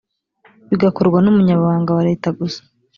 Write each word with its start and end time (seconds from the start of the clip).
bigakorwa 0.69 1.17
n 1.21 1.27
umunyamabanga 1.31 1.89
wa 1.97 2.03
leta 2.09 2.27
gusa 2.39 2.61